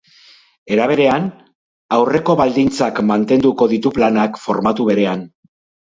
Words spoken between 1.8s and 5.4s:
aurreko baldintzak mantenduko ditu planak, formatu berean.